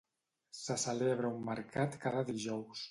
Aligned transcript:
Se 0.61 0.77
celebra 0.85 1.31
un 1.35 1.47
mercat 1.51 2.03
cada 2.07 2.27
dijous. 2.35 2.77